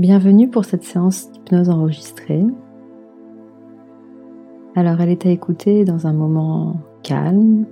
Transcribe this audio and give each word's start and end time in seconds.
Bienvenue 0.00 0.48
pour 0.48 0.64
cette 0.64 0.82
séance 0.82 1.30
d'hypnose 1.30 1.68
enregistrée. 1.68 2.42
Alors 4.74 4.98
elle 4.98 5.10
est 5.10 5.26
à 5.26 5.28
écouter 5.28 5.84
dans 5.84 6.06
un 6.06 6.14
moment 6.14 6.80
calme 7.02 7.66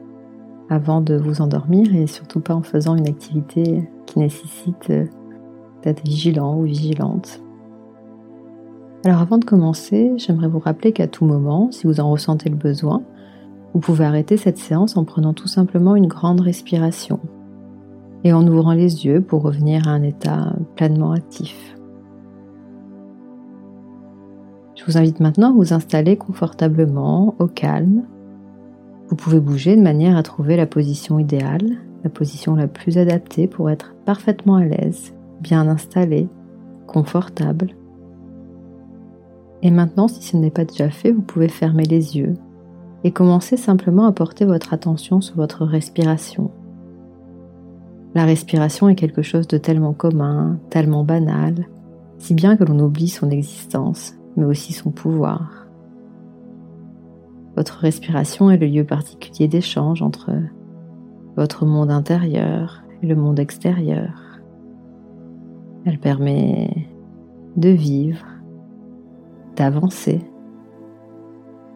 avant 0.69 1.01
de 1.01 1.17
vous 1.17 1.41
endormir 1.41 1.95
et 1.95 2.07
surtout 2.07 2.41
pas 2.41 2.55
en 2.55 2.61
faisant 2.61 2.97
une 2.97 3.09
activité 3.09 3.89
qui 4.05 4.19
nécessite 4.19 4.93
d'être 5.83 6.05
vigilant 6.05 6.59
ou 6.59 6.65
vigilante. 6.65 7.41
Alors 9.07 9.23
avant 9.23 9.39
de 9.39 9.47
commencer, 9.47 10.13
j'aimerais 10.19 10.49
vous 10.49 10.59
rappeler 10.59 10.93
qu'à 10.93 11.07
tout 11.07 11.25
moment, 11.25 11.73
si 11.73 11.87
vous 11.87 11.99
en 11.99 12.11
ressentez 12.11 12.51
le 12.51 12.57
besoin, 12.57 13.03
vous 13.73 13.81
pouvez 13.81 14.05
arrêter 14.05 14.37
cette 14.37 14.59
séance 14.59 14.99
en 14.99 15.05
prenant 15.05 15.33
tout 15.33 15.49
simplement 15.49 15.97
une 15.97 16.09
grande 16.09 16.43
respiration 16.43 17.21
et 18.23 18.35
en 18.35 18.47
ouvrant 18.47 18.75
les 18.75 19.07
yeux 19.07 19.23
pour 19.23 19.41
revenir 19.41 19.89
à 19.89 19.93
un 19.93 20.03
état 20.03 20.53
pleinement 20.77 21.13
actif. 21.13 21.78
Vous 24.89 24.97
invite 24.97 25.21
maintenant 25.21 25.51
à 25.51 25.53
vous 25.53 25.75
installer 25.75 26.17
confortablement, 26.17 27.35
au 27.39 27.47
calme. 27.47 28.05
Vous 29.09 29.17
pouvez 29.17 29.39
bouger 29.39 29.77
de 29.77 29.83
manière 29.83 30.17
à 30.17 30.23
trouver 30.23 30.57
la 30.57 30.67
position 30.67 31.19
idéale, 31.19 31.77
la 32.05 32.11
position 32.11 32.57
la 32.57 32.69
plus 32.69 32.97
adaptée 32.97 33.49
pour 33.49 33.69
être 33.69 33.95
parfaitement 34.07 34.57
à 34.57 34.65
l'aise, 34.65 35.13
bien 35.43 35.69
installé, 35.69 36.27
confortable. 36.87 37.75
Et 39.63 39.71
maintenant, 39.71 40.09
si 40.09 40.23
ce 40.23 40.39
n'est 40.39 40.51
pas 40.51 40.65
déjà 40.65 40.89
fait, 40.89 41.13
vous 41.13 41.21
pouvez 41.21 41.49
fermer 41.49 41.85
les 41.85 42.17
yeux 42.17 42.35
et 43.05 43.11
commencer 43.11 43.59
simplement 43.59 44.07
à 44.07 44.13
porter 44.13 44.47
votre 44.47 44.73
attention 44.73 45.21
sur 45.21 45.37
votre 45.37 45.67
respiration. 45.67 46.51
La 48.15 48.25
respiration 48.25 48.89
est 48.89 48.95
quelque 48.95 49.23
chose 49.23 49.49
de 49.49 49.59
tellement 49.59 49.93
commun, 49.93 50.59
tellement 50.71 51.05
banal, 51.05 51.67
si 52.17 52.33
bien 52.33 52.57
que 52.57 52.65
l'on 52.65 52.79
oublie 52.81 53.09
son 53.09 53.29
existence 53.29 54.18
mais 54.39 54.45
aussi 54.45 54.73
son 54.73 54.91
pouvoir. 54.93 55.67
Votre 57.57 57.79
respiration 57.79 58.51
est 58.51 58.57
le 58.57 58.69
lieu 58.69 58.85
particulier 58.85 59.49
d'échange 59.49 60.01
entre 60.01 60.31
votre 61.37 61.67
monde 61.67 61.91
intérieur 61.91 62.85
et 63.03 63.07
le 63.09 63.17
monde 63.17 63.41
extérieur. 63.41 64.41
Elle 65.85 65.99
permet 65.99 66.89
de 67.57 67.71
vivre, 67.71 68.25
d'avancer, 69.57 70.21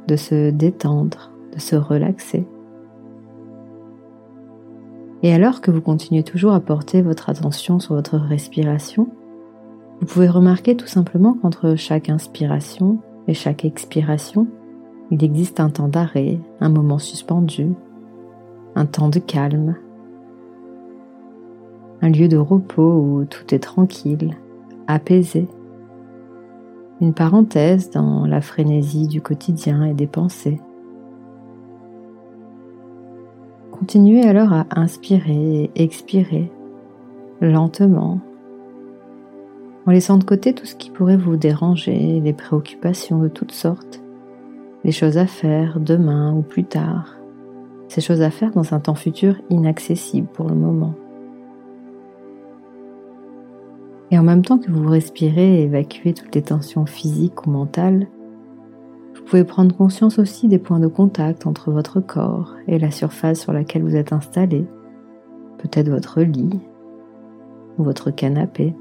de 0.06 0.14
se 0.14 0.50
détendre, 0.50 1.32
de 1.52 1.58
se 1.58 1.74
relaxer. 1.74 2.46
Et 5.24 5.34
alors 5.34 5.60
que 5.60 5.72
vous 5.72 5.80
continuez 5.80 6.22
toujours 6.22 6.52
à 6.52 6.60
porter 6.60 7.02
votre 7.02 7.28
attention 7.28 7.80
sur 7.80 7.96
votre 7.96 8.18
respiration, 8.18 9.08
vous 10.02 10.08
pouvez 10.08 10.28
remarquer 10.28 10.76
tout 10.76 10.88
simplement 10.88 11.34
qu'entre 11.34 11.76
chaque 11.76 12.08
inspiration 12.08 12.98
et 13.28 13.34
chaque 13.34 13.64
expiration, 13.64 14.48
il 15.12 15.22
existe 15.22 15.60
un 15.60 15.70
temps 15.70 15.86
d'arrêt, 15.86 16.40
un 16.58 16.70
moment 16.70 16.98
suspendu, 16.98 17.68
un 18.74 18.84
temps 18.84 19.08
de 19.08 19.20
calme, 19.20 19.76
un 22.00 22.08
lieu 22.08 22.26
de 22.26 22.36
repos 22.36 22.82
où 22.82 23.24
tout 23.26 23.54
est 23.54 23.60
tranquille, 23.60 24.36
apaisé, 24.88 25.46
une 27.00 27.14
parenthèse 27.14 27.90
dans 27.90 28.26
la 28.26 28.40
frénésie 28.40 29.06
du 29.06 29.20
quotidien 29.20 29.84
et 29.84 29.94
des 29.94 30.08
pensées. 30.08 30.60
Continuez 33.70 34.26
alors 34.26 34.52
à 34.52 34.66
inspirer 34.74 35.70
et 35.76 35.82
expirer 35.84 36.50
lentement 37.40 38.20
en 39.86 39.90
laissant 39.90 40.18
de 40.18 40.24
côté 40.24 40.52
tout 40.54 40.66
ce 40.66 40.76
qui 40.76 40.90
pourrait 40.90 41.16
vous 41.16 41.36
déranger, 41.36 42.20
les 42.20 42.32
préoccupations 42.32 43.18
de 43.18 43.28
toutes 43.28 43.52
sortes, 43.52 44.02
les 44.84 44.92
choses 44.92 45.18
à 45.18 45.26
faire 45.26 45.80
demain 45.80 46.32
ou 46.32 46.42
plus 46.42 46.64
tard, 46.64 47.16
ces 47.88 48.00
choses 48.00 48.22
à 48.22 48.30
faire 48.30 48.52
dans 48.52 48.74
un 48.74 48.80
temps 48.80 48.94
futur 48.94 49.36
inaccessible 49.50 50.28
pour 50.32 50.48
le 50.48 50.54
moment. 50.54 50.94
Et 54.10 54.18
en 54.18 54.22
même 54.22 54.44
temps 54.44 54.58
que 54.58 54.70
vous 54.70 54.88
respirez 54.88 55.60
et 55.60 55.62
évacuez 55.62 56.12
toutes 56.12 56.34
les 56.34 56.42
tensions 56.42 56.86
physiques 56.86 57.46
ou 57.46 57.50
mentales, 57.50 58.06
vous 59.14 59.22
pouvez 59.24 59.44
prendre 59.44 59.74
conscience 59.74 60.18
aussi 60.18 60.48
des 60.48 60.58
points 60.58 60.80
de 60.80 60.86
contact 60.86 61.46
entre 61.46 61.70
votre 61.70 62.00
corps 62.00 62.54
et 62.68 62.78
la 62.78 62.90
surface 62.90 63.40
sur 63.40 63.52
laquelle 63.52 63.82
vous 63.82 63.96
êtes 63.96 64.12
installé, 64.12 64.66
peut-être 65.58 65.88
votre 65.88 66.20
lit 66.20 66.60
ou 67.78 67.84
votre 67.84 68.10
canapé. 68.10 68.74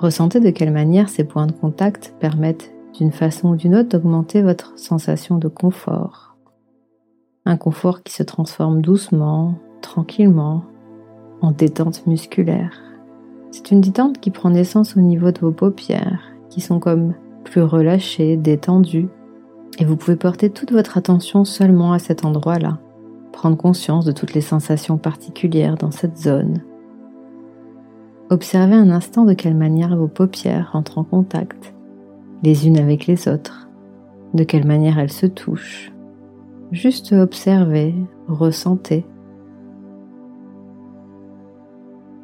Ressentez 0.00 0.40
de 0.40 0.48
quelle 0.48 0.72
manière 0.72 1.10
ces 1.10 1.24
points 1.24 1.46
de 1.46 1.52
contact 1.52 2.14
permettent 2.20 2.72
d'une 2.94 3.12
façon 3.12 3.50
ou 3.50 3.56
d'une 3.56 3.74
autre 3.74 3.90
d'augmenter 3.90 4.40
votre 4.40 4.78
sensation 4.78 5.36
de 5.36 5.46
confort. 5.46 6.38
Un 7.44 7.58
confort 7.58 8.02
qui 8.02 8.14
se 8.14 8.22
transforme 8.22 8.80
doucement, 8.80 9.56
tranquillement, 9.82 10.64
en 11.42 11.50
détente 11.50 12.06
musculaire. 12.06 12.80
C'est 13.50 13.72
une 13.72 13.82
détente 13.82 14.20
qui 14.20 14.30
prend 14.30 14.48
naissance 14.48 14.96
au 14.96 15.00
niveau 15.00 15.32
de 15.32 15.40
vos 15.40 15.52
paupières, 15.52 16.22
qui 16.48 16.62
sont 16.62 16.80
comme 16.80 17.12
plus 17.44 17.62
relâchées, 17.62 18.38
détendues, 18.38 19.10
et 19.78 19.84
vous 19.84 19.96
pouvez 19.96 20.16
porter 20.16 20.48
toute 20.48 20.72
votre 20.72 20.96
attention 20.96 21.44
seulement 21.44 21.92
à 21.92 21.98
cet 21.98 22.24
endroit-là, 22.24 22.78
prendre 23.32 23.58
conscience 23.58 24.06
de 24.06 24.12
toutes 24.12 24.32
les 24.32 24.40
sensations 24.40 24.96
particulières 24.96 25.76
dans 25.76 25.90
cette 25.90 26.16
zone, 26.16 26.62
Observez 28.30 28.76
un 28.76 28.90
instant 28.90 29.24
de 29.24 29.32
quelle 29.32 29.56
manière 29.56 29.96
vos 29.96 30.06
paupières 30.06 30.70
entrent 30.74 30.98
en 30.98 31.04
contact, 31.04 31.74
les 32.44 32.68
unes 32.68 32.78
avec 32.78 33.08
les 33.08 33.26
autres, 33.26 33.68
de 34.34 34.44
quelle 34.44 34.68
manière 34.68 35.00
elles 35.00 35.10
se 35.10 35.26
touchent. 35.26 35.92
Juste 36.70 37.12
observez, 37.12 37.92
ressentez. 38.28 39.04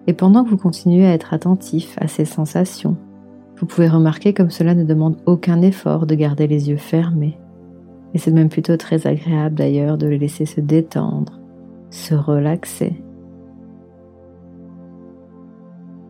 Et 0.07 0.13
pendant 0.13 0.45
que 0.45 0.51
vous 0.51 0.57
continuez 0.57 1.05
à 1.05 1.13
être 1.13 1.35
attentif 1.35 1.97
à 2.01 2.07
ces 2.07 2.25
sensations, 2.25 2.97
vous 3.59 3.67
pouvez 3.67 3.89
remarquer 3.89 4.33
comme 4.33 4.51
cela 4.51 4.77
ne 4.77 4.85
demande 4.85 5.17
aucun 5.27 5.61
effort 5.61 6.07
de 6.07 6.15
garder 6.15 6.47
les 6.47 6.69
yeux 6.69 6.77
fermés. 6.77 7.37
Et 8.15 8.19
c'est 8.19 8.31
même 8.31 8.49
plutôt 8.49 8.77
très 8.77 9.09
agréable 9.09 9.57
d'ailleurs 9.57 9.99
de 9.99 10.07
les 10.07 10.19
laisser 10.19 10.47
se 10.47 10.61
détendre, 10.61 11.41
se 11.91 12.15
relaxer. 12.15 13.03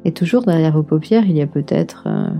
Et 0.07 0.13
toujours 0.13 0.43
derrière 0.43 0.73
vos 0.73 0.85
paupières, 0.85 1.27
il 1.27 1.37
y 1.37 1.43
a 1.43 1.49
peut-être 1.49 2.05
euh, 2.07 2.31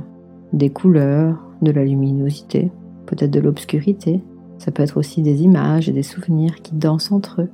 des 0.53 0.71
couleurs, 0.71 1.43
de 1.63 1.73
la 1.73 1.85
luminosité, 1.85 2.71
peut-être 3.07 3.33
de 3.33 3.41
l'obscurité. 3.41 4.23
Ça 4.59 4.71
peut 4.71 4.85
être 4.85 4.97
aussi 4.97 5.21
des 5.21 5.43
images 5.43 5.89
et 5.89 5.93
des 5.93 6.05
souvenirs 6.05 6.63
qui 6.63 6.77
dansent 6.77 7.11
entre 7.11 7.43
eux 7.43 7.51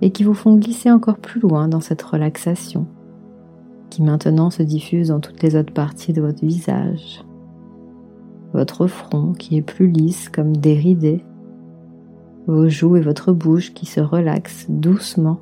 et 0.00 0.10
qui 0.10 0.24
vous 0.24 0.34
font 0.34 0.56
glisser 0.56 0.90
encore 0.90 1.18
plus 1.18 1.38
loin 1.38 1.68
dans 1.68 1.78
cette 1.78 2.02
relaxation 2.02 2.88
qui 3.90 4.02
maintenant 4.02 4.50
se 4.50 4.64
diffuse 4.64 5.08
dans 5.08 5.20
toutes 5.20 5.40
les 5.44 5.54
autres 5.54 5.72
parties 5.72 6.12
de 6.12 6.20
votre 6.20 6.44
visage. 6.44 7.24
Votre 8.54 8.88
front 8.88 9.34
qui 9.34 9.56
est 9.56 9.62
plus 9.62 9.86
lisse 9.86 10.30
comme 10.30 10.56
déridé, 10.56 11.24
vos 12.48 12.68
joues 12.68 12.96
et 12.96 13.00
votre 13.00 13.32
bouche 13.32 13.72
qui 13.72 13.86
se 13.86 14.00
relaxent 14.00 14.66
doucement, 14.68 15.38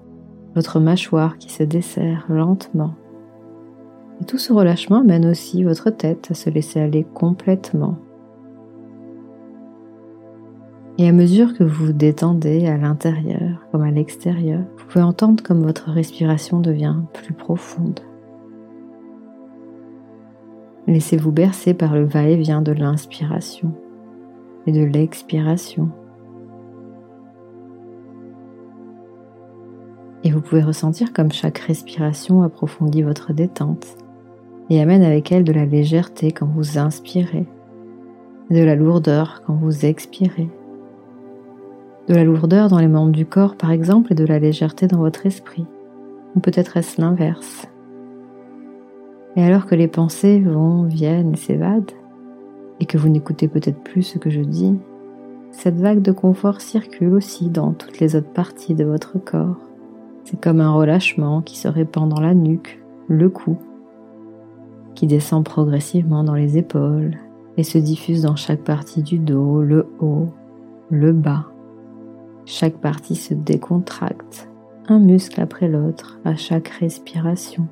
votre 0.54 0.80
mâchoire 0.80 1.38
qui 1.38 1.50
se 1.50 1.62
desserre 1.62 2.26
lentement 2.28 2.94
et 4.20 4.24
tout 4.24 4.38
ce 4.38 4.52
relâchement 4.52 5.02
mène 5.02 5.26
aussi 5.26 5.64
votre 5.64 5.90
tête 5.90 6.28
à 6.30 6.34
se 6.34 6.50
laisser 6.50 6.80
aller 6.80 7.04
complètement. 7.14 7.96
Et 10.98 11.08
à 11.08 11.12
mesure 11.12 11.54
que 11.54 11.64
vous 11.64 11.86
vous 11.86 11.92
détendez 11.94 12.66
à 12.66 12.76
l'intérieur 12.76 13.66
comme 13.72 13.82
à 13.82 13.90
l'extérieur, 13.90 14.60
vous 14.76 14.84
pouvez 14.86 15.02
entendre 15.02 15.42
comme 15.42 15.62
votre 15.62 15.90
respiration 15.90 16.60
devient 16.60 16.96
plus 17.14 17.32
profonde. 17.32 18.00
Laissez-vous 20.86 21.32
bercer 21.32 21.72
par 21.72 21.94
le 21.94 22.04
va-et-vient 22.04 22.60
de 22.60 22.72
l'inspiration 22.72 23.72
et 24.66 24.72
de 24.72 24.82
l'expiration. 24.82 25.88
Et 30.22 30.30
vous 30.30 30.42
pouvez 30.42 30.62
ressentir 30.62 31.14
comme 31.14 31.32
chaque 31.32 31.58
respiration 31.58 32.42
approfondit 32.42 33.02
votre 33.02 33.32
détente 33.32 33.96
et 34.70 34.80
amène 34.80 35.02
avec 35.02 35.32
elle 35.32 35.44
de 35.44 35.52
la 35.52 35.66
légèreté 35.66 36.30
quand 36.30 36.46
vous 36.46 36.78
inspirez, 36.78 37.46
de 38.50 38.62
la 38.62 38.76
lourdeur 38.76 39.42
quand 39.44 39.54
vous 39.54 39.84
expirez, 39.84 40.48
de 42.08 42.14
la 42.14 42.24
lourdeur 42.24 42.68
dans 42.68 42.78
les 42.78 42.88
membres 42.88 43.12
du 43.12 43.26
corps 43.26 43.56
par 43.56 43.72
exemple 43.72 44.12
et 44.12 44.16
de 44.16 44.24
la 44.24 44.38
légèreté 44.38 44.86
dans 44.86 44.98
votre 44.98 45.26
esprit, 45.26 45.66
ou 46.36 46.40
peut-être 46.40 46.76
est-ce 46.76 47.00
l'inverse. 47.00 47.66
Et 49.36 49.44
alors 49.44 49.66
que 49.66 49.74
les 49.74 49.88
pensées 49.88 50.40
vont, 50.40 50.84
viennent 50.84 51.34
et 51.34 51.36
s'évadent, 51.36 51.92
et 52.78 52.86
que 52.86 52.96
vous 52.96 53.08
n'écoutez 53.08 53.48
peut-être 53.48 53.80
plus 53.82 54.02
ce 54.02 54.18
que 54.18 54.30
je 54.30 54.40
dis, 54.40 54.78
cette 55.52 55.78
vague 55.78 56.02
de 56.02 56.12
confort 56.12 56.60
circule 56.60 57.12
aussi 57.12 57.50
dans 57.50 57.72
toutes 57.72 57.98
les 57.98 58.14
autres 58.14 58.32
parties 58.32 58.74
de 58.74 58.84
votre 58.84 59.18
corps. 59.18 59.58
C'est 60.24 60.40
comme 60.40 60.60
un 60.60 60.72
relâchement 60.72 61.42
qui 61.42 61.58
se 61.58 61.66
répand 61.66 62.08
dans 62.08 62.20
la 62.20 62.34
nuque, 62.34 62.80
le 63.08 63.28
cou, 63.28 63.58
qui 64.94 65.06
descend 65.06 65.44
progressivement 65.44 66.24
dans 66.24 66.34
les 66.34 66.58
épaules 66.58 67.16
et 67.56 67.62
se 67.62 67.78
diffuse 67.78 68.22
dans 68.22 68.36
chaque 68.36 68.62
partie 68.62 69.02
du 69.02 69.18
dos, 69.18 69.62
le 69.62 69.86
haut, 70.00 70.28
le 70.90 71.12
bas. 71.12 71.46
Chaque 72.44 72.78
partie 72.78 73.16
se 73.16 73.34
décontracte, 73.34 74.48
un 74.88 74.98
muscle 74.98 75.40
après 75.40 75.68
l'autre, 75.68 76.18
à 76.24 76.36
chaque 76.36 76.68
respiration. 76.68 77.68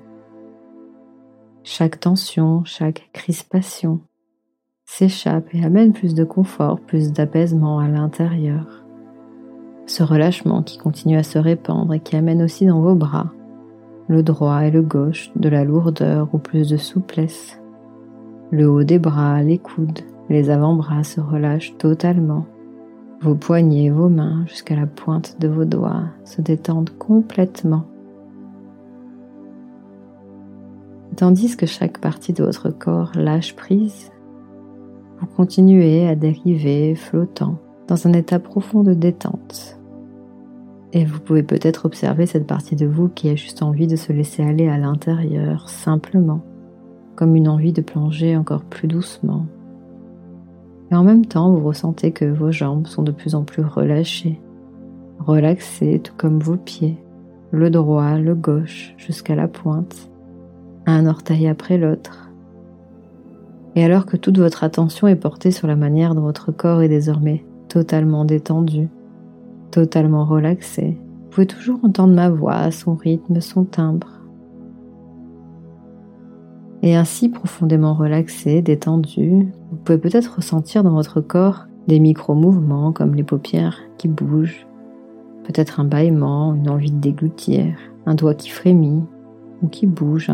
Chaque 1.65 2.00
tension, 2.00 2.65
chaque 2.65 3.11
crispation 3.12 4.00
s'échappe 4.85 5.55
et 5.55 5.65
amène 5.65 5.93
plus 5.93 6.15
de 6.15 6.25
confort, 6.25 6.81
plus 6.81 7.12
d'apaisement 7.12 7.79
à 7.79 7.88
l'intérieur. 7.88 8.85
Ce 9.87 10.03
relâchement 10.03 10.62
qui 10.62 10.79
continue 10.79 11.17
à 11.17 11.23
se 11.23 11.38
répandre 11.38 11.93
et 11.94 12.00
qui 12.00 12.17
amène 12.17 12.43
aussi 12.43 12.67
dans 12.67 12.81
vos 12.81 12.94
bras, 12.94 13.32
le 14.08 14.22
droit 14.22 14.64
et 14.64 14.70
le 14.70 14.82
gauche, 14.82 15.31
de 15.37 15.49
la 15.49 15.64
lourdeur 15.64 16.28
ou 16.32 16.38
plus 16.38 16.69
de 16.69 16.76
souplesse. 16.76 17.60
Le 18.50 18.69
haut 18.69 18.82
des 18.82 18.99
bras, 18.99 19.43
les 19.43 19.58
coudes, 19.58 20.00
les 20.31 20.50
avant-bras 20.50 21.05
se 21.05 21.20
relâchent 21.20 21.76
totalement. 21.76 22.46
Vos 23.20 23.34
poignets 23.34 23.84
et 23.84 23.90
vos 23.90 24.08
mains 24.08 24.44
jusqu'à 24.46 24.76
la 24.76 24.87
pointe 24.87 25.37
de 25.40 25.49
vos 25.49 25.64
doigts 25.64 26.05
se 26.25 26.40
détendent 26.40 26.90
complètement. 26.99 27.84
Tandis 31.16 31.56
que 31.56 31.66
chaque 31.66 31.99
partie 31.99 32.32
de 32.32 32.44
votre 32.44 32.70
corps 32.70 33.10
lâche 33.14 33.56
prise, 33.56 34.12
vous 35.20 35.26
continuez 35.26 36.06
à 36.06 36.14
dériver 36.14 36.94
flottant 36.94 37.58
dans 37.88 38.06
un 38.06 38.12
état 38.12 38.38
profond 38.38 38.84
de 38.84 38.94
détente. 38.94 39.78
Et 40.93 41.05
vous 41.05 41.20
pouvez 41.20 41.43
peut-être 41.43 41.85
observer 41.85 42.26
cette 42.26 42.46
partie 42.46 42.76
de 42.76 42.87
vous 42.87 43.08
qui 43.08 43.29
a 43.29 43.35
juste 43.35 43.62
envie 43.62 43.87
de 43.87 43.96
se 43.96 44.12
laisser 44.12 44.43
aller 44.43 44.69
à 44.69 44.79
l'intérieur 44.79 45.69
simplement 45.69 46.43
comme 47.19 47.35
une 47.35 47.49
envie 47.49 47.73
de 47.73 47.82
plonger 47.82 48.37
encore 48.37 48.62
plus 48.62 48.87
doucement. 48.87 49.46
Et 50.93 50.94
en 50.94 51.02
même 51.02 51.26
temps, 51.26 51.52
vous 51.52 51.67
ressentez 51.67 52.12
que 52.12 52.25
vos 52.25 52.52
jambes 52.52 52.87
sont 52.87 53.02
de 53.02 53.11
plus 53.11 53.35
en 53.35 53.43
plus 53.43 53.64
relâchées, 53.64 54.40
relaxées 55.19 56.00
tout 56.02 56.14
comme 56.17 56.38
vos 56.38 56.56
pieds, 56.56 56.96
le 57.50 57.70
droit, 57.70 58.19
le 58.19 58.37
gauche, 58.37 58.94
jusqu'à 58.99 59.34
la 59.34 59.49
pointe, 59.49 60.08
un 60.87 61.06
orteil 61.06 61.49
après 61.49 61.76
l'autre. 61.76 62.31
Et 63.75 63.84
alors 63.84 64.06
que 64.06 64.17
toute 64.17 64.38
votre 64.38 64.62
attention 64.62 65.08
est 65.08 65.17
portée 65.17 65.50
sur 65.50 65.67
la 65.67 65.76
manière 65.76 66.14
dont 66.14 66.23
votre 66.23 66.52
corps 66.52 66.82
est 66.82 66.88
désormais 66.88 67.44
totalement 67.69 68.25
détendu, 68.25 68.88
totalement 69.70 70.25
relaxé, 70.25 70.99
vous 70.99 71.31
pouvez 71.31 71.47
toujours 71.47 71.79
entendre 71.85 72.15
ma 72.15 72.29
voix, 72.29 72.70
son 72.70 72.94
rythme, 72.94 73.41
son 73.41 73.65
timbre 73.65 74.19
et 76.82 76.94
ainsi 76.94 77.29
profondément 77.29 77.94
relaxé, 77.94 78.62
détendu, 78.62 79.49
vous 79.70 79.76
pouvez 79.85 79.99
peut-être 79.99 80.37
ressentir 80.37 80.85
dans 80.85 80.93
votre 80.93 81.20
corps 81.20 81.67
des 81.88 81.99
micro-mouvements 81.99 82.93
comme 82.93 83.15
les 83.15 83.25
paupières 83.25 83.81
qui 83.97 84.09
bougent, 84.09 84.67
peut-être 85.44 85.81
un 85.81 85.85
bâillement, 85.85 86.55
une 86.55 86.69
envie 86.69 86.93
de 86.93 87.00
déglutir, 87.00 87.75
un 88.06 88.15
doigt 88.15 88.35
qui 88.35 88.50
frémit 88.50 89.03
ou 89.62 89.69
qui 89.69 89.87
bouge 89.87 90.31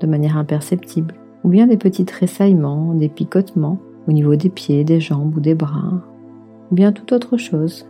de 0.00 0.06
manière 0.06 0.38
imperceptible, 0.38 1.14
ou 1.42 1.48
bien 1.48 1.66
des 1.66 1.76
petits 1.76 2.06
tressaillements, 2.06 2.94
des 2.94 3.08
picotements 3.08 3.78
au 4.08 4.12
niveau 4.12 4.36
des 4.36 4.48
pieds, 4.48 4.84
des 4.84 5.00
jambes 5.00 5.36
ou 5.36 5.40
des 5.40 5.54
bras, 5.54 6.02
ou 6.70 6.74
bien 6.74 6.92
toute 6.92 7.12
autre 7.12 7.36
chose. 7.36 7.86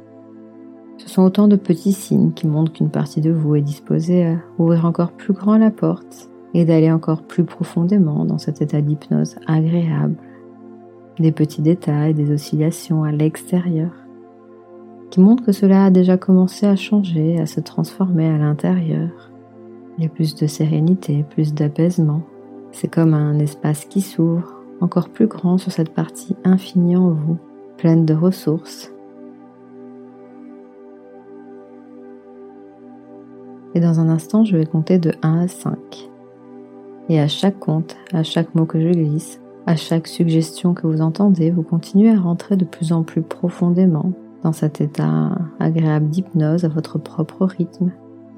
Ce 0.98 1.08
sont 1.08 1.22
autant 1.22 1.48
de 1.48 1.56
petits 1.56 1.92
signes 1.92 2.32
qui 2.32 2.46
montrent 2.46 2.72
qu'une 2.72 2.90
partie 2.90 3.20
de 3.20 3.32
vous 3.32 3.56
est 3.56 3.62
disposée 3.62 4.26
à 4.26 4.36
ouvrir 4.58 4.84
encore 4.84 5.12
plus 5.12 5.32
grand 5.32 5.58
la 5.58 5.70
porte 5.70 6.30
et 6.54 6.64
d'aller 6.64 6.92
encore 6.92 7.22
plus 7.22 7.44
profondément 7.44 8.24
dans 8.24 8.38
cet 8.38 8.62
état 8.62 8.80
d'hypnose 8.80 9.36
agréable. 9.46 10.16
Des 11.18 11.32
petits 11.32 11.62
détails, 11.62 12.14
des 12.14 12.32
oscillations 12.32 13.04
à 13.04 13.12
l'extérieur 13.12 13.90
qui 15.10 15.20
montrent 15.20 15.44
que 15.44 15.52
cela 15.52 15.84
a 15.84 15.90
déjà 15.90 16.16
commencé 16.16 16.66
à 16.66 16.74
changer, 16.74 17.38
à 17.38 17.46
se 17.46 17.60
transformer 17.60 18.26
à 18.26 18.38
l'intérieur. 18.38 19.30
Il 19.96 20.02
y 20.02 20.06
a 20.06 20.10
plus 20.10 20.34
de 20.34 20.48
sérénité, 20.48 21.24
plus 21.30 21.54
d'apaisement. 21.54 22.22
C'est 22.72 22.88
comme 22.88 23.14
un 23.14 23.38
espace 23.38 23.84
qui 23.84 24.00
s'ouvre, 24.00 24.60
encore 24.80 25.08
plus 25.08 25.28
grand 25.28 25.56
sur 25.56 25.70
cette 25.70 25.94
partie 25.94 26.34
infinie 26.42 26.96
en 26.96 27.10
vous, 27.10 27.38
pleine 27.76 28.04
de 28.04 28.14
ressources. 28.14 28.93
Et 33.74 33.80
dans 33.80 34.00
un 34.00 34.08
instant, 34.08 34.44
je 34.44 34.56
vais 34.56 34.66
compter 34.66 34.98
de 34.98 35.12
1 35.22 35.40
à 35.40 35.48
5. 35.48 35.76
Et 37.08 37.20
à 37.20 37.28
chaque 37.28 37.58
compte, 37.58 37.96
à 38.12 38.22
chaque 38.22 38.54
mot 38.54 38.66
que 38.66 38.80
je 38.80 38.88
glisse, 38.88 39.40
à 39.66 39.76
chaque 39.76 40.06
suggestion 40.06 40.74
que 40.74 40.86
vous 40.86 41.00
entendez, 41.00 41.50
vous 41.50 41.62
continuez 41.62 42.10
à 42.10 42.20
rentrer 42.20 42.56
de 42.56 42.64
plus 42.64 42.92
en 42.92 43.02
plus 43.02 43.22
profondément 43.22 44.12
dans 44.42 44.52
cet 44.52 44.80
état 44.80 45.32
agréable 45.58 46.08
d'hypnose 46.08 46.64
à 46.64 46.68
votre 46.68 46.98
propre 46.98 47.46
rythme. 47.46 47.92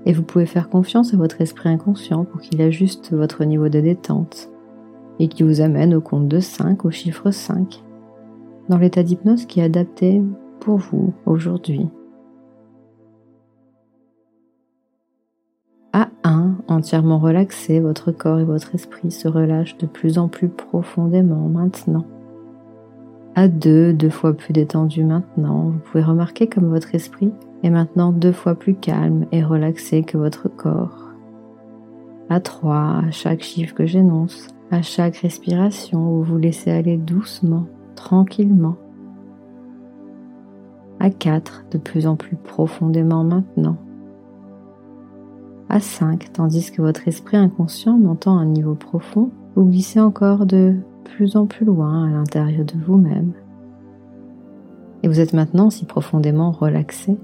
Et 0.07 0.13
vous 0.13 0.23
pouvez 0.23 0.47
faire 0.47 0.71
confiance 0.71 1.13
à 1.13 1.17
votre 1.17 1.41
esprit 1.41 1.69
inconscient 1.69 2.25
pour 2.25 2.41
qu'il 2.41 2.63
ajuste 2.63 3.13
votre 3.13 3.45
niveau 3.45 3.69
de 3.69 3.81
détente 3.81 4.51
et 5.19 5.29
qui 5.29 5.43
vous 5.43 5.61
amène 5.61 5.95
au 5.95 6.01
compte 6.01 6.29
de 6.29 6.41
5, 6.41 6.85
au 6.85 6.91
chiffre 6.91 7.31
5, 7.31 7.83
dans 8.69 8.79
l'état 8.79 9.03
d'hypnose 9.03 9.47
qui 9.47 9.61
est 9.61 9.65
adapté 9.65 10.23
pour 10.61 10.77
vous 10.77 11.13
aujourd'hui. 11.25 11.89
Entièrement 16.69 17.19
relaxé, 17.19 17.81
votre 17.81 18.11
corps 18.11 18.41
et 18.41 18.45
votre 18.45 18.75
esprit 18.75 19.11
se 19.11 19.29
relâchent 19.29 19.79
de 19.79 19.87
plus 19.87 20.19
en 20.19 20.29
plus 20.29 20.49
profondément 20.49 21.49
maintenant. 21.49 22.05
À 23.37 23.47
deux, 23.49 23.93
deux 23.93 24.11
fois 24.11 24.35
plus 24.35 24.53
détendu 24.53 25.05
maintenant, 25.05 25.71
vous 25.71 25.79
pouvez 25.79 26.03
remarquer 26.03 26.49
comme 26.49 26.69
votre 26.69 26.95
esprit 26.95 27.33
est 27.63 27.71
maintenant 27.71 28.11
deux 28.11 28.33
fois 28.33 28.55
plus 28.55 28.75
calme 28.75 29.27
et 29.31 29.45
relaxé 29.45 30.03
que 30.03 30.19
votre 30.19 30.49
corps. 30.49 31.13
À 32.29 32.41
trois, 32.41 33.03
à 33.07 33.11
chaque 33.11 33.43
chiffre 33.43 33.75
que 33.75 33.87
j'énonce, 33.87 34.49
à 34.71 34.83
chaque 34.83 35.17
respiration, 35.17 36.01
vous 36.01 36.25
vous 36.25 36.39
laissez 36.39 36.73
aller 36.73 36.97
doucement, 36.97 37.67
tranquillement. 37.95 38.77
À 40.99 41.11
quatre, 41.11 41.65
de 41.71 41.79
plus 41.79 42.07
en 42.07 42.17
plus 42.17 42.37
profondément 42.37 43.23
maintenant 43.23 43.77
à 45.69 45.81
5, 45.81 46.33
tandis 46.33 46.71
que 46.71 46.83
votre 46.83 47.09
esprit 47.09 47.37
inconscient 47.37 47.99
montant 47.99 48.39
à 48.39 48.43
un 48.43 48.47
niveau 48.47 48.75
profond, 48.75 49.31
vous 49.57 49.65
glissez 49.65 50.01
encore 50.01 50.47
de 50.47 50.77
plus 51.05 51.37
en 51.37 51.47
plus 51.47 51.65
loin 51.65 52.05
à 52.05 52.11
l'intérieur 52.11 52.65
de 52.65 52.79
vous-même. 52.87 53.33
Et 55.03 55.09
vous 55.09 55.21
êtes 55.21 55.33
maintenant 55.33 55.71
si 55.71 55.85
profondément 55.85 56.51
relaxé 56.51 57.17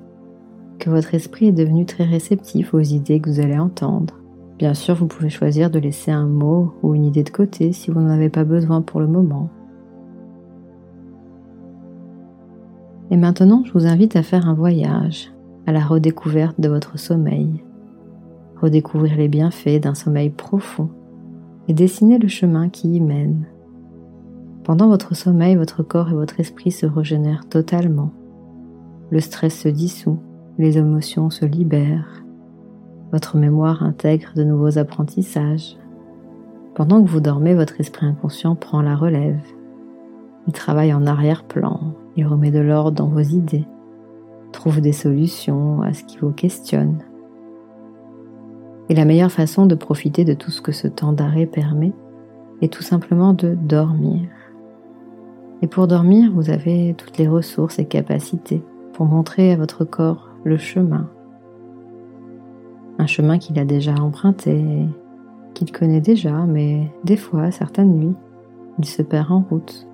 que 0.79 0.91
votre 0.91 1.15
esprit 1.15 1.47
est 1.47 1.53
devenu 1.53 1.87
très 1.87 2.05
réceptif 2.05 2.75
aux 2.75 2.81
idées 2.81 3.21
que 3.21 3.31
vous 3.31 3.41
allez 3.41 3.59
entendre. 3.59 4.15
Bien 4.59 4.75
sûr, 4.75 4.95
vous 4.95 5.07
pouvez 5.07 5.31
choisir 5.31 5.71
de 5.71 5.79
laisser 5.79 6.11
un 6.11 6.27
mot 6.27 6.75
ou 6.83 6.95
une 6.95 7.05
idée 7.05 7.23
de 7.23 7.31
côté 7.31 7.73
si 7.73 7.91
vous 7.91 8.01
n'en 8.01 8.11
avez 8.11 8.29
pas 8.29 8.45
besoin 8.45 8.83
pour 8.83 9.01
le 9.01 9.07
moment. 9.07 9.51
Et 13.11 13.17
maintenant, 13.17 13.63
je 13.65 13.73
vous 13.73 13.87
invite 13.87 14.17
à 14.17 14.23
faire 14.23 14.49
un 14.49 14.55
voyage 14.55 15.33
à 15.67 15.73
la 15.73 15.81
redécouverte 15.85 16.61
de 16.61 16.69
votre 16.69 16.99
sommeil 16.99 17.63
redécouvrir 18.63 19.17
les 19.17 19.29
bienfaits 19.29 19.81
d'un 19.81 19.95
sommeil 19.95 20.31
profond 20.31 20.89
et 21.69 21.75
dessiner 21.75 22.19
le 22.19 22.29
chemin 22.29 22.69
qui 22.69 22.95
y 22.95 23.01
mène. 23.01 23.47
Pendant 24.65 24.89
votre 24.89 25.17
sommeil, 25.17 25.57
votre 25.57 25.83
corps 25.83 26.11
et 26.11 26.15
votre 26.15 26.39
esprit 26.39 26.71
se 26.71 26.87
régénèrent 26.87 27.49
totalement. 27.49 28.13
Le 29.11 29.21
stress 29.21 29.59
se 29.59 29.69
dissout, 29.69 30.21
les 30.59 30.79
émotions 30.79 31.31
se 31.31 31.45
libèrent, 31.45 32.23
votre 33.11 33.37
mémoire 33.37 33.83
intègre 33.83 34.31
de 34.37 34.45
nouveaux 34.45 34.79
apprentissages. 34.79 35.77
Pendant 36.75 37.03
que 37.03 37.11
vous 37.11 37.21
dormez, 37.21 37.55
votre 37.55 37.81
esprit 37.81 38.07
inconscient 38.07 38.55
prend 38.55 38.81
la 38.81 38.95
relève. 38.95 39.43
Il 40.47 40.53
travaille 40.53 40.95
en 40.95 41.07
arrière-plan, 41.07 41.95
il 42.17 42.27
remet 42.27 42.51
de 42.51 42.61
l'ordre 42.61 42.93
dans 42.93 43.09
vos 43.09 43.21
idées, 43.21 43.67
trouve 44.53 44.81
des 44.81 44.93
solutions 44.93 45.83
à 45.83 45.93
ce 45.93 46.05
qui 46.05 46.19
vous 46.19 46.33
questionne. 46.33 46.99
Et 48.93 48.95
la 48.95 49.07
meilleure 49.07 49.33
façon 49.33 49.65
de 49.65 49.75
profiter 49.75 50.27
de 50.27 50.35
tout 50.35 50.51
ce 50.51 50.61
que 50.61 50.71
ce 50.71 50.87
temps 50.87 51.15
d'arrêt 51.15 51.47
permet 51.47 51.95
est 52.61 52.71
tout 52.71 52.83
simplement 52.83 53.33
de 53.33 53.55
dormir. 53.55 54.29
Et 55.63 55.67
pour 55.67 55.87
dormir, 55.87 56.31
vous 56.35 56.51
avez 56.51 56.95
toutes 56.99 57.17
les 57.17 57.27
ressources 57.27 57.79
et 57.79 57.87
capacités 57.87 58.63
pour 58.93 59.07
montrer 59.07 59.51
à 59.51 59.57
votre 59.57 59.87
corps 59.87 60.29
le 60.45 60.59
chemin. 60.59 61.09
Un 62.99 63.07
chemin 63.07 63.39
qu'il 63.39 63.59
a 63.59 63.65
déjà 63.65 63.95
emprunté, 63.95 64.63
qu'il 65.55 65.73
connaît 65.73 66.03
déjà, 66.03 66.45
mais 66.45 66.93
des 67.03 67.17
fois, 67.17 67.51
certaines 67.51 67.95
nuits, 67.95 68.17
il 68.79 68.85
se 68.85 69.01
perd 69.01 69.33
en 69.33 69.41
route. 69.41 69.89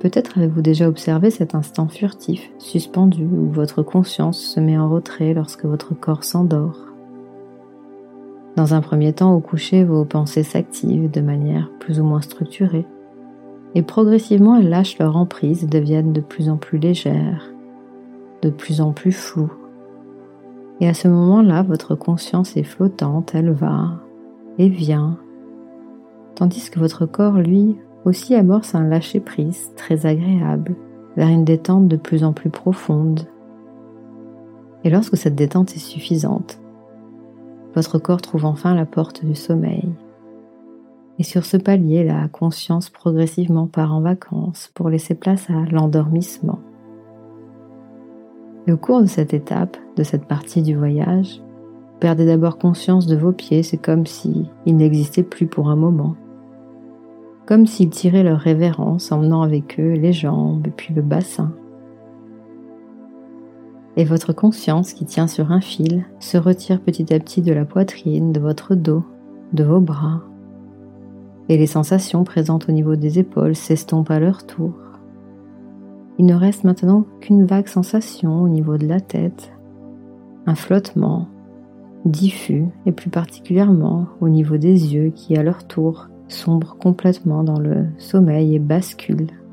Peut-être 0.00 0.38
avez-vous 0.38 0.62
déjà 0.62 0.88
observé 0.88 1.28
cet 1.30 1.54
instant 1.54 1.86
furtif, 1.88 2.50
suspendu, 2.56 3.26
où 3.26 3.50
votre 3.50 3.82
conscience 3.82 4.38
se 4.38 4.58
met 4.58 4.78
en 4.78 4.88
retrait 4.88 5.34
lorsque 5.34 5.66
votre 5.66 5.92
corps 5.92 6.24
s'endort. 6.24 6.93
Dans 8.56 8.72
un 8.72 8.80
premier 8.80 9.12
temps, 9.12 9.34
au 9.34 9.40
coucher, 9.40 9.82
vos 9.84 10.04
pensées 10.04 10.44
s'activent 10.44 11.10
de 11.10 11.20
manière 11.20 11.70
plus 11.80 12.00
ou 12.00 12.04
moins 12.04 12.20
structurée, 12.20 12.86
et 13.74 13.82
progressivement 13.82 14.56
elles 14.56 14.68
lâchent 14.68 14.98
leur 14.98 15.16
emprise 15.16 15.64
et 15.64 15.66
deviennent 15.66 16.12
de 16.12 16.20
plus 16.20 16.48
en 16.48 16.56
plus 16.56 16.78
légères, 16.78 17.52
de 18.42 18.50
plus 18.50 18.80
en 18.80 18.92
plus 18.92 19.10
floues. 19.10 19.52
Et 20.80 20.88
à 20.88 20.94
ce 20.94 21.08
moment-là, 21.08 21.62
votre 21.62 21.96
conscience 21.96 22.56
est 22.56 22.62
flottante, 22.62 23.34
elle 23.34 23.50
va 23.50 24.00
et 24.58 24.68
vient, 24.68 25.18
tandis 26.36 26.70
que 26.70 26.78
votre 26.78 27.06
corps, 27.06 27.38
lui, 27.38 27.76
aussi 28.04 28.34
amorce 28.34 28.74
un 28.74 28.84
lâcher-prise 28.84 29.72
très 29.76 30.06
agréable 30.06 30.76
vers 31.16 31.28
une 31.28 31.44
détente 31.44 31.88
de 31.88 31.96
plus 31.96 32.22
en 32.22 32.32
plus 32.32 32.50
profonde. 32.50 33.26
Et 34.84 34.90
lorsque 34.90 35.16
cette 35.16 35.34
détente 35.34 35.74
est 35.74 35.80
suffisante, 35.80 36.60
votre 37.74 37.98
corps 37.98 38.22
trouve 38.22 38.44
enfin 38.44 38.74
la 38.74 38.86
porte 38.86 39.24
du 39.24 39.34
sommeil. 39.34 39.88
Et 41.18 41.22
sur 41.22 41.44
ce 41.44 41.56
palier, 41.56 42.04
la 42.04 42.28
conscience 42.28 42.90
progressivement 42.90 43.66
part 43.66 43.94
en 43.94 44.00
vacances 44.00 44.70
pour 44.74 44.88
laisser 44.88 45.14
place 45.14 45.48
à 45.48 45.64
l'endormissement. 45.70 46.58
Et 48.66 48.72
au 48.72 48.76
cours 48.76 49.00
de 49.00 49.06
cette 49.06 49.34
étape, 49.34 49.76
de 49.96 50.02
cette 50.02 50.26
partie 50.26 50.62
du 50.62 50.74
voyage, 50.74 51.40
perdez 52.00 52.26
d'abord 52.26 52.58
conscience 52.58 53.06
de 53.06 53.16
vos 53.16 53.32
pieds, 53.32 53.62
c'est 53.62 53.76
comme 53.76 54.06
si 54.06 54.48
ils 54.66 54.76
n'existaient 54.76 55.22
plus 55.22 55.46
pour 55.46 55.68
un 55.68 55.76
moment. 55.76 56.16
Comme 57.46 57.66
s'ils 57.66 57.90
tiraient 57.90 58.22
leur 58.22 58.38
révérence, 58.38 59.12
emmenant 59.12 59.42
avec 59.42 59.78
eux 59.78 59.92
les 59.92 60.12
jambes 60.12 60.66
et 60.66 60.70
puis 60.70 60.94
le 60.94 61.02
bassin. 61.02 61.52
Et 63.96 64.04
votre 64.04 64.32
conscience 64.32 64.92
qui 64.92 65.04
tient 65.04 65.28
sur 65.28 65.52
un 65.52 65.60
fil 65.60 66.04
se 66.18 66.36
retire 66.36 66.80
petit 66.80 67.14
à 67.14 67.20
petit 67.20 67.42
de 67.42 67.52
la 67.52 67.64
poitrine, 67.64 68.32
de 68.32 68.40
votre 68.40 68.74
dos, 68.74 69.04
de 69.52 69.62
vos 69.62 69.80
bras. 69.80 70.22
Et 71.48 71.56
les 71.56 71.66
sensations 71.66 72.24
présentes 72.24 72.68
au 72.68 72.72
niveau 72.72 72.96
des 72.96 73.18
épaules 73.18 73.54
s'estompent 73.54 74.10
à 74.10 74.18
leur 74.18 74.46
tour. 74.46 74.72
Il 76.18 76.26
ne 76.26 76.34
reste 76.34 76.64
maintenant 76.64 77.04
qu'une 77.20 77.44
vague 77.44 77.68
sensation 77.68 78.42
au 78.42 78.48
niveau 78.48 78.78
de 78.78 78.86
la 78.86 79.00
tête, 79.00 79.52
un 80.46 80.54
flottement 80.54 81.28
diffus 82.04 82.66
et 82.86 82.92
plus 82.92 83.10
particulièrement 83.10 84.06
au 84.20 84.28
niveau 84.28 84.56
des 84.56 84.94
yeux 84.94 85.10
qui 85.14 85.36
à 85.36 85.42
leur 85.42 85.66
tour 85.66 86.08
sombrent 86.28 86.76
complètement 86.78 87.44
dans 87.44 87.58
le 87.58 87.86
sommeil 87.98 88.54
et 88.54 88.58
basculent. 88.58 89.43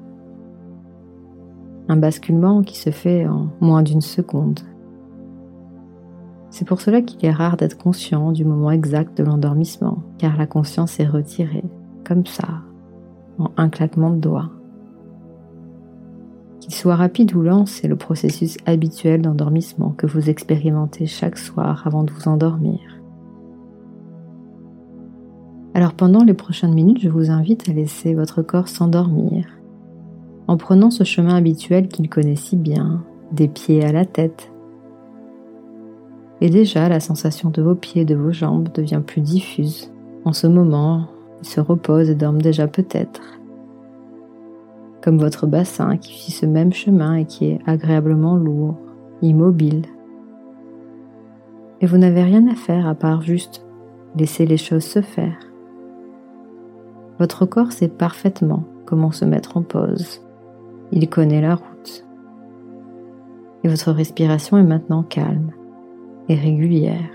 Un 1.92 1.98
basculement 1.98 2.62
qui 2.62 2.80
se 2.80 2.90
fait 2.90 3.28
en 3.28 3.50
moins 3.60 3.84
d'une 3.84 4.00
seconde. 4.00 4.62
C'est 6.50 6.64
pour 6.64 6.80
cela 6.80 7.02
qu'il 7.02 7.26
est 7.26 7.34
rare 7.34 7.58
d'être 7.58 7.78
conscient 7.78 8.32
du 8.32 8.46
moment 8.46 8.72
exact 8.72 9.18
de 9.18 9.26
l'endormissement, 9.26 10.02
car 10.18 10.38
la 10.38 10.48
conscience 10.48 11.02
est 11.02 11.06
retirée, 11.06 11.66
comme 12.06 12.26
ça, 12.26 12.48
en 13.40 13.52
un 13.58 13.68
claquement 13.68 14.10
de 14.10 14.22
doigts. 14.22 14.52
Qu'il 16.62 16.74
soit 16.74 16.96
rapide 16.96 17.36
ou 17.36 17.42
lent, 17.42 17.66
c'est 17.66 17.90
le 17.90 17.98
processus 17.98 18.56
habituel 18.66 19.22
d'endormissement 19.22 19.90
que 19.90 20.08
vous 20.08 20.30
expérimentez 20.30 21.08
chaque 21.08 21.38
soir 21.38 21.84
avant 21.86 22.06
de 22.06 22.14
vous 22.14 22.30
endormir. 22.30 22.80
Alors 25.74 25.92
pendant 25.92 26.24
les 26.24 26.36
prochaines 26.36 26.74
minutes, 26.74 27.02
je 27.02 27.10
vous 27.10 27.32
invite 27.32 27.68
à 27.68 27.74
laisser 27.74 28.14
votre 28.14 28.42
corps 28.42 28.70
s'endormir 28.70 29.46
en 30.52 30.58
prenant 30.58 30.92
ce 30.92 31.06
chemin 31.06 31.36
habituel 31.36 31.88
qu'il 31.88 32.10
connaît 32.10 32.36
si 32.36 32.58
bien, 32.58 33.06
des 33.32 33.48
pieds 33.48 33.86
à 33.86 33.94
la 33.94 34.04
tête. 34.04 34.52
Et 36.42 36.50
déjà, 36.50 36.90
la 36.90 37.00
sensation 37.00 37.52
de 37.52 37.62
vos 37.62 37.74
pieds 37.74 38.02
et 38.02 38.06
de 38.06 38.16
vos 38.16 38.34
jambes 38.34 38.68
devient 38.74 39.02
plus 39.06 39.22
diffuse. 39.22 39.94
En 40.26 40.34
ce 40.34 40.48
moment, 40.48 41.08
ils 41.42 41.48
se 41.48 41.62
reposent 41.62 42.10
et 42.10 42.16
dorment 42.16 42.42
déjà 42.42 42.68
peut-être 42.68 43.22
comme 45.02 45.20
votre 45.20 45.48
bassin 45.48 45.96
qui 45.96 46.22
suit 46.22 46.34
ce 46.34 46.46
même 46.46 46.74
chemin 46.74 47.16
et 47.16 47.26
qui 47.26 47.46
est 47.46 47.60
agréablement 47.66 48.36
lourd, 48.36 48.78
immobile. 49.22 49.86
Et 51.80 51.86
vous 51.86 51.98
n'avez 51.98 52.24
rien 52.24 52.46
à 52.50 52.56
faire 52.56 52.88
à 52.90 52.94
part 52.94 53.22
juste 53.22 53.66
laisser 54.18 54.46
les 54.46 54.58
choses 54.58 54.84
se 54.84 55.02
faire. 55.02 55.40
Votre 57.20 57.46
corps 57.46 57.72
sait 57.72 57.88
parfaitement 57.88 58.66
comment 58.86 59.12
se 59.12 59.24
mettre 59.24 59.56
en 59.56 59.62
pause. 59.62 60.22
Il 60.92 61.10
connaît 61.10 61.42
la 61.42 61.56
route. 61.56 62.06
Et 63.64 63.68
votre 63.68 63.92
respiration 63.92 64.58
est 64.58 64.64
maintenant 64.64 65.04
calme 65.04 65.52
et 66.30 66.36
régulière, 66.36 67.12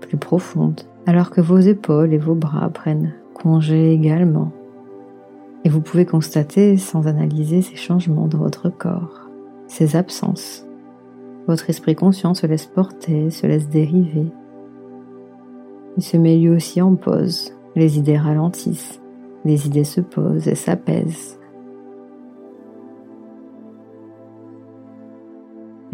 plus 0.00 0.16
profonde, 0.16 0.80
alors 1.06 1.30
que 1.30 1.40
vos 1.40 1.58
épaules 1.58 2.12
et 2.12 2.18
vos 2.18 2.34
bras 2.34 2.70
prennent 2.70 3.14
congé 3.34 3.92
également 3.92 4.52
et 5.64 5.70
vous 5.70 5.80
pouvez 5.80 6.04
constater, 6.04 6.76
sans 6.76 7.06
analyser 7.06 7.62
ces 7.62 7.76
changements 7.76 8.28
dans 8.28 8.38
votre 8.38 8.68
corps, 8.68 9.30
ces 9.66 9.96
absences. 9.96 10.66
Votre 11.46 11.70
esprit 11.70 11.94
conscient 11.94 12.34
se 12.34 12.46
laisse 12.46 12.66
porter, 12.66 13.30
se 13.30 13.46
laisse 13.46 13.68
dériver. 13.68 14.26
Il 15.96 16.02
se 16.02 16.16
met 16.16 16.36
lui 16.36 16.50
aussi 16.50 16.82
en 16.82 16.94
pause. 16.94 17.52
Les 17.76 17.98
idées 17.98 18.18
ralentissent, 18.18 19.00
les 19.44 19.66
idées 19.66 19.84
se 19.84 20.00
posent 20.00 20.48
et 20.48 20.54
s'apaisent. 20.54 21.38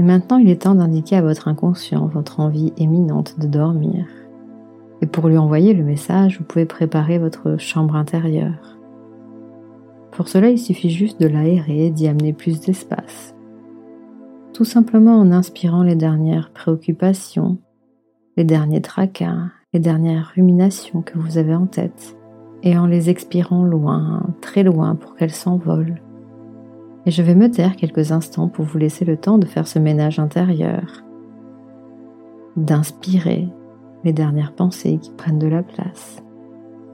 Et 0.00 0.02
maintenant, 0.02 0.38
il 0.38 0.48
est 0.48 0.62
temps 0.62 0.74
d'indiquer 0.74 1.16
à 1.16 1.20
votre 1.20 1.46
inconscient 1.46 2.06
votre 2.06 2.40
envie 2.40 2.72
éminente 2.78 3.38
de 3.38 3.46
dormir. 3.46 4.06
Et 5.02 5.06
pour 5.06 5.28
lui 5.28 5.36
envoyer 5.36 5.74
le 5.74 5.84
message, 5.84 6.38
vous 6.38 6.44
pouvez 6.44 6.64
préparer 6.64 7.18
votre 7.18 7.58
chambre 7.58 7.96
intérieure. 7.96 8.78
Pour 10.12 10.28
cela, 10.28 10.48
il 10.48 10.58
suffit 10.58 10.88
juste 10.88 11.20
de 11.20 11.26
l'aérer, 11.26 11.90
d'y 11.90 12.08
amener 12.08 12.32
plus 12.32 12.60
d'espace. 12.60 13.34
Tout 14.54 14.64
simplement 14.64 15.20
en 15.20 15.32
inspirant 15.32 15.82
les 15.82 15.96
dernières 15.96 16.50
préoccupations, 16.50 17.58
les 18.38 18.44
derniers 18.44 18.80
tracas, 18.80 19.50
les 19.74 19.80
dernières 19.80 20.32
ruminations 20.34 21.02
que 21.02 21.18
vous 21.18 21.36
avez 21.36 21.54
en 21.54 21.66
tête, 21.66 22.16
et 22.62 22.78
en 22.78 22.86
les 22.86 23.10
expirant 23.10 23.64
loin, 23.64 24.22
très 24.40 24.62
loin 24.62 24.94
pour 24.94 25.14
qu'elles 25.14 25.30
s'envolent. 25.30 26.00
Et 27.06 27.10
je 27.10 27.22
vais 27.22 27.34
me 27.34 27.50
taire 27.50 27.76
quelques 27.76 28.12
instants 28.12 28.48
pour 28.48 28.64
vous 28.64 28.78
laisser 28.78 29.04
le 29.04 29.16
temps 29.16 29.38
de 29.38 29.46
faire 29.46 29.66
ce 29.66 29.78
ménage 29.78 30.18
intérieur, 30.18 31.02
d'inspirer 32.56 33.48
les 34.04 34.12
dernières 34.12 34.52
pensées 34.52 34.98
qui 34.98 35.10
prennent 35.10 35.38
de 35.38 35.46
la 35.46 35.62
place, 35.62 36.22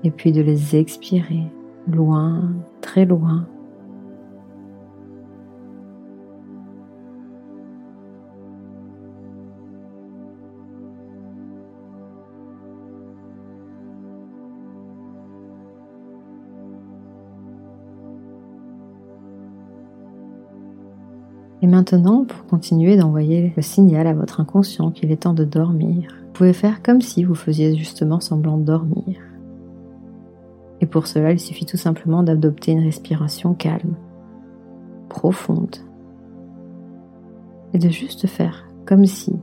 et 0.04 0.10
puis 0.10 0.32
de 0.32 0.42
les 0.42 0.76
expirer 0.76 1.44
loin, 1.88 2.52
très 2.80 3.04
loin. 3.04 3.46
Maintenant, 21.76 22.24
pour 22.24 22.46
continuer 22.46 22.96
d'envoyer 22.96 23.52
le 23.54 23.60
signal 23.60 24.06
à 24.06 24.14
votre 24.14 24.40
inconscient 24.40 24.90
qu'il 24.90 25.12
est 25.12 25.24
temps 25.24 25.34
de 25.34 25.44
dormir, 25.44 26.08
vous 26.24 26.32
pouvez 26.32 26.54
faire 26.54 26.82
comme 26.82 27.02
si 27.02 27.22
vous 27.22 27.34
faisiez 27.34 27.76
justement 27.76 28.18
semblant 28.18 28.56
de 28.56 28.64
dormir. 28.64 29.20
Et 30.80 30.86
pour 30.86 31.06
cela, 31.06 31.32
il 31.32 31.38
suffit 31.38 31.66
tout 31.66 31.76
simplement 31.76 32.22
d'adopter 32.22 32.72
une 32.72 32.82
respiration 32.82 33.52
calme, 33.52 33.94
profonde, 35.10 35.76
et 37.74 37.78
de 37.78 37.90
juste 37.90 38.26
faire 38.26 38.64
comme 38.86 39.04
si, 39.04 39.34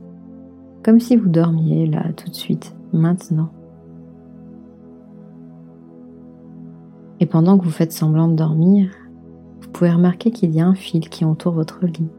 comme 0.82 0.98
si 0.98 1.14
vous 1.14 1.28
dormiez 1.28 1.86
là 1.86 2.12
tout 2.16 2.30
de 2.30 2.34
suite, 2.34 2.74
maintenant. 2.92 3.50
Et 7.20 7.26
pendant 7.26 7.58
que 7.58 7.64
vous 7.64 7.70
faites 7.70 7.92
semblant 7.92 8.26
de 8.26 8.34
dormir, 8.34 8.90
vous 9.60 9.68
pouvez 9.68 9.92
remarquer 9.92 10.32
qu'il 10.32 10.52
y 10.52 10.60
a 10.60 10.66
un 10.66 10.74
fil 10.74 11.08
qui 11.08 11.24
entoure 11.24 11.52
votre 11.52 11.86
lit 11.86 12.10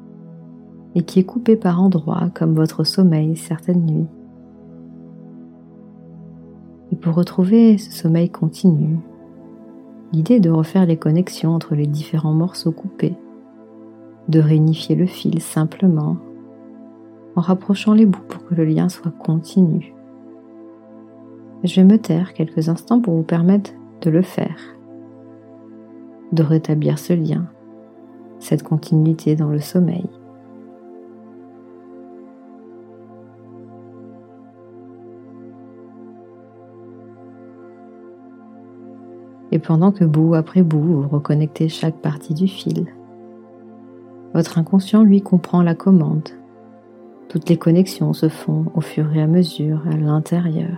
et 0.95 1.03
qui 1.03 1.19
est 1.19 1.25
coupé 1.25 1.55
par 1.55 1.81
endroits 1.81 2.29
comme 2.33 2.55
votre 2.55 2.83
sommeil 2.83 3.35
certaines 3.35 3.85
nuits. 3.85 4.07
Et 6.91 6.95
pour 6.95 7.15
retrouver 7.15 7.77
ce 7.77 7.91
sommeil 7.91 8.29
continu, 8.29 8.97
l'idée 10.13 10.35
est 10.35 10.39
de 10.39 10.49
refaire 10.49 10.85
les 10.85 10.97
connexions 10.97 11.53
entre 11.53 11.75
les 11.75 11.87
différents 11.87 12.33
morceaux 12.33 12.71
coupés, 12.71 13.17
de 14.29 14.39
réunifier 14.39 14.95
le 14.95 15.05
fil 15.05 15.41
simplement 15.41 16.17
en 17.35 17.41
rapprochant 17.41 17.93
les 17.93 18.05
bouts 18.05 18.23
pour 18.29 18.45
que 18.45 18.55
le 18.55 18.63
lien 18.63 18.87
soit 18.87 19.11
continu. 19.11 19.93
Je 21.63 21.75
vais 21.75 21.83
me 21.83 21.97
taire 21.97 22.33
quelques 22.33 22.69
instants 22.69 23.01
pour 23.01 23.15
vous 23.15 23.23
permettre 23.23 23.71
de 24.01 24.09
le 24.09 24.21
faire, 24.21 24.77
de 26.31 26.43
rétablir 26.43 26.97
ce 26.97 27.13
lien, 27.13 27.47
cette 28.39 28.63
continuité 28.63 29.35
dans 29.35 29.49
le 29.49 29.59
sommeil. 29.59 30.07
Pendant 39.59 39.91
que 39.91 40.05
bout 40.05 40.33
après 40.33 40.63
bout, 40.63 41.01
vous 41.01 41.07
reconnectez 41.07 41.69
chaque 41.69 42.01
partie 42.01 42.33
du 42.33 42.47
fil, 42.47 42.88
votre 44.35 44.57
inconscient, 44.57 45.03
lui, 45.03 45.21
comprend 45.21 45.62
la 45.62 45.75
commande. 45.75 46.27
Toutes 47.29 47.47
les 47.47 47.55
connexions 47.55 48.12
se 48.12 48.27
font 48.27 48.65
au 48.75 48.81
fur 48.81 49.15
et 49.15 49.21
à 49.21 49.27
mesure 49.27 49.81
à 49.89 49.95
l'intérieur. 49.95 50.77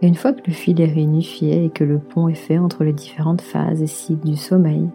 Et 0.00 0.06
une 0.06 0.14
fois 0.14 0.32
que 0.32 0.42
le 0.46 0.52
fil 0.52 0.80
est 0.80 0.92
réunifié 0.92 1.64
et 1.64 1.70
que 1.70 1.82
le 1.82 1.98
pont 1.98 2.28
est 2.28 2.34
fait 2.34 2.58
entre 2.58 2.84
les 2.84 2.92
différentes 2.92 3.40
phases 3.40 3.82
et 3.82 3.88
cycles 3.88 4.24
du 4.24 4.36
sommeil, 4.36 4.88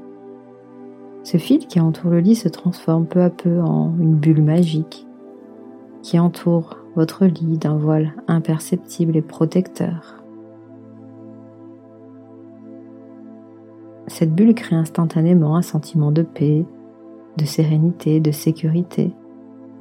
ce 1.24 1.36
fil 1.36 1.68
qui 1.68 1.82
entoure 1.82 2.12
le 2.12 2.22
lit 2.22 2.36
se 2.36 2.48
transforme 2.48 3.08
peu 3.08 3.22
à 3.22 3.30
peu 3.30 3.60
en 3.60 3.94
une 4.00 4.16
bulle 4.16 4.42
magique 4.42 5.06
qui 6.02 6.18
entoure 6.18 6.78
votre 6.98 7.26
lit 7.26 7.60
d'un 7.60 7.78
voile 7.78 8.16
imperceptible 8.28 9.16
et 9.16 9.22
protecteur. 9.22 10.24
Cette 14.08 14.34
bulle 14.34 14.56
crée 14.56 14.76
instantanément 14.76 15.56
un 15.56 15.62
sentiment 15.62 16.12
de 16.12 16.24
paix, 16.24 16.66
de 17.38 17.46
sérénité, 17.46 18.20
de 18.20 18.32
sécurité, 18.32 19.14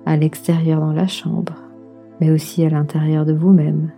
à 0.04 0.18
l'extérieur 0.18 0.78
dans 0.80 0.92
la 0.92 1.06
chambre, 1.06 1.54
mais 2.20 2.30
aussi 2.30 2.62
à 2.66 2.68
l'intérieur 2.68 3.24
de 3.24 3.32
vous-même 3.32 3.92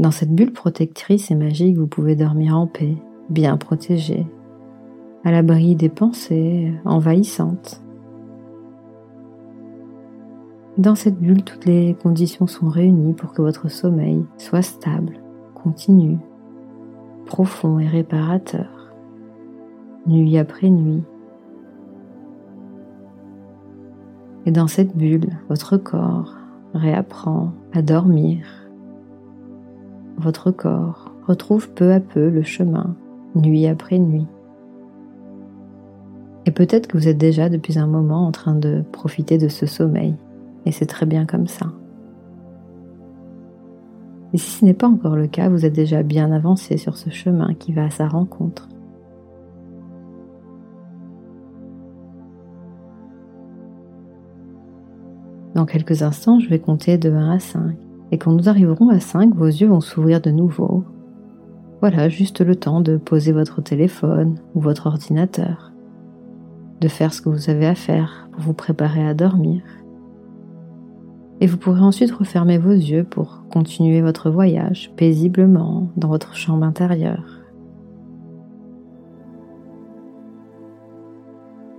Dans 0.00 0.10
cette 0.10 0.34
bulle 0.34 0.52
protectrice 0.52 1.30
et 1.30 1.36
magique, 1.36 1.78
vous 1.78 1.86
pouvez 1.86 2.16
dormir 2.16 2.58
en 2.58 2.66
paix, 2.66 2.96
bien 3.30 3.56
protégé, 3.56 4.26
à 5.22 5.30
l'abri 5.30 5.76
des 5.76 5.88
pensées 5.88 6.72
envahissantes. 6.84 7.83
Dans 10.76 10.94
cette 10.94 11.18
bulle, 11.18 11.44
toutes 11.44 11.66
les 11.66 11.94
conditions 11.94 12.46
sont 12.46 12.68
réunies 12.68 13.14
pour 13.14 13.32
que 13.32 13.42
votre 13.42 13.70
sommeil 13.70 14.24
soit 14.38 14.62
stable, 14.62 15.20
continu, 15.54 16.18
profond 17.26 17.78
et 17.78 17.86
réparateur, 17.86 18.92
nuit 20.06 20.36
après 20.36 20.70
nuit. 20.70 21.02
Et 24.46 24.50
dans 24.50 24.66
cette 24.66 24.96
bulle, 24.96 25.30
votre 25.48 25.76
corps 25.76 26.34
réapprend 26.74 27.52
à 27.72 27.80
dormir 27.80 28.64
votre 30.18 30.50
corps 30.50 31.12
retrouve 31.26 31.70
peu 31.70 31.92
à 31.92 32.00
peu 32.00 32.28
le 32.28 32.42
chemin, 32.42 32.94
nuit 33.34 33.66
après 33.66 33.98
nuit. 33.98 34.26
Et 36.46 36.50
peut-être 36.50 36.86
que 36.86 36.98
vous 36.98 37.08
êtes 37.08 37.18
déjà 37.18 37.48
depuis 37.48 37.78
un 37.78 37.86
moment 37.86 38.26
en 38.26 38.32
train 38.32 38.54
de 38.54 38.82
profiter 38.92 39.38
de 39.38 39.48
ce 39.48 39.66
sommeil, 39.66 40.14
et 40.66 40.72
c'est 40.72 40.86
très 40.86 41.06
bien 41.06 41.26
comme 41.26 41.46
ça. 41.46 41.66
Et 44.32 44.38
si 44.38 44.50
ce 44.50 44.64
n'est 44.64 44.74
pas 44.74 44.88
encore 44.88 45.14
le 45.14 45.28
cas, 45.28 45.48
vous 45.48 45.64
êtes 45.64 45.72
déjà 45.72 46.02
bien 46.02 46.32
avancé 46.32 46.76
sur 46.76 46.96
ce 46.96 47.08
chemin 47.10 47.54
qui 47.54 47.72
va 47.72 47.84
à 47.84 47.90
sa 47.90 48.08
rencontre. 48.08 48.68
Dans 55.54 55.66
quelques 55.66 56.02
instants, 56.02 56.40
je 56.40 56.48
vais 56.48 56.58
compter 56.58 56.98
de 56.98 57.12
1 57.12 57.30
à 57.30 57.38
5. 57.38 57.76
Et 58.10 58.18
quand 58.18 58.32
nous 58.32 58.48
arriverons 58.48 58.88
à 58.88 58.98
5, 58.98 59.34
vos 59.36 59.46
yeux 59.46 59.68
vont 59.68 59.80
s'ouvrir 59.80 60.20
de 60.20 60.32
nouveau. 60.32 60.84
Voilà, 61.80 62.08
juste 62.08 62.40
le 62.40 62.56
temps 62.56 62.80
de 62.80 62.96
poser 62.96 63.30
votre 63.30 63.62
téléphone 63.62 64.40
ou 64.54 64.60
votre 64.60 64.88
ordinateur, 64.88 65.72
de 66.80 66.88
faire 66.88 67.14
ce 67.14 67.22
que 67.22 67.28
vous 67.28 67.50
avez 67.50 67.66
à 67.66 67.76
faire 67.76 68.28
pour 68.32 68.42
vous 68.42 68.52
préparer 68.52 69.06
à 69.06 69.14
dormir. 69.14 69.62
Et 71.44 71.46
vous 71.46 71.58
pourrez 71.58 71.82
ensuite 71.82 72.10
refermer 72.10 72.56
vos 72.56 72.70
yeux 72.70 73.04
pour 73.04 73.44
continuer 73.50 74.00
votre 74.00 74.30
voyage 74.30 74.90
paisiblement 74.96 75.90
dans 75.94 76.08
votre 76.08 76.34
chambre 76.34 76.64
intérieure. 76.64 77.42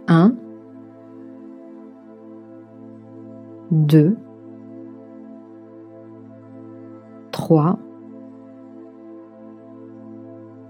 1 0.08 0.36
2 3.72 4.16
3, 7.32 7.80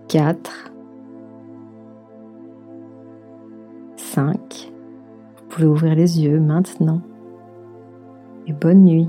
4, 0.08 0.72
5. 3.98 4.72
Vous 5.36 5.48
pouvez 5.50 5.68
ouvrir 5.68 5.96
les 5.96 6.22
yeux 6.22 6.40
maintenant. 6.40 7.02
Et 8.48 8.54
bonne 8.54 8.86
nuit. 8.86 9.08